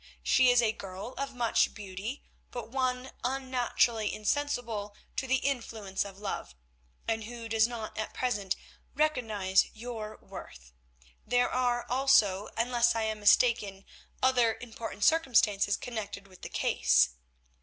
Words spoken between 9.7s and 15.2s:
your worth. There are, also, unless I am mistaken, other important